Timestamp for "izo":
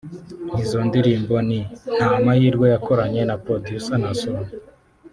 0.63-0.79